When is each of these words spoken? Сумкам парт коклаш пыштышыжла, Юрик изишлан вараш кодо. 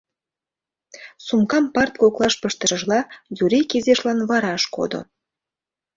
Сумкам 1.25 1.65
парт 1.75 1.93
коклаш 2.01 2.33
пыштышыжла, 2.41 2.99
Юрик 3.43 3.69
изишлан 3.77 4.19
вараш 4.29 4.63
кодо. 4.75 5.01